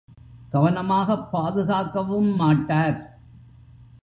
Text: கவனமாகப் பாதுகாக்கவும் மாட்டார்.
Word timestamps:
கவனமாகப் 0.51 1.31
பாதுகாக்கவும் 1.31 2.35
மாட்டார். 2.35 3.19